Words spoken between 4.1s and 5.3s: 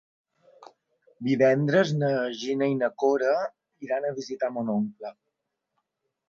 visitar mon oncle.